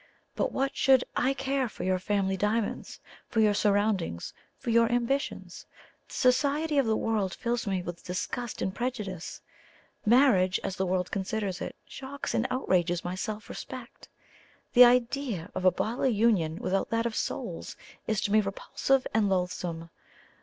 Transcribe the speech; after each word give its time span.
But 0.35 0.51
what 0.51 0.75
should 0.75 1.03
I 1.15 1.35
care 1.35 1.69
for 1.69 1.83
your 1.83 1.99
family 1.99 2.35
diamonds? 2.35 2.99
for 3.27 3.39
your 3.39 3.53
surroundings? 3.53 4.33
for 4.57 4.71
your 4.71 4.91
ambitions? 4.91 5.67
The 6.07 6.15
society 6.15 6.79
of 6.79 6.87
the 6.87 6.97
world 6.97 7.35
fills 7.35 7.67
me 7.67 7.83
with 7.83 8.03
disgust 8.03 8.63
and 8.63 8.73
prejudice. 8.73 9.43
Marriage, 10.03 10.59
as 10.63 10.75
the 10.75 10.87
world 10.87 11.11
considers 11.11 11.61
it, 11.61 11.75
shocks 11.85 12.33
and 12.33 12.47
outrages 12.49 13.05
my 13.05 13.13
self 13.13 13.47
respect; 13.47 14.09
the 14.73 14.85
idea 14.85 15.51
of 15.53 15.65
a 15.65 15.71
bodily 15.71 16.09
union 16.09 16.55
without 16.55 16.89
that 16.89 17.05
of 17.05 17.15
souls 17.15 17.75
is 18.07 18.19
to 18.21 18.31
me 18.31 18.41
repulsive 18.41 19.05
and 19.13 19.29
loathsome. 19.29 19.91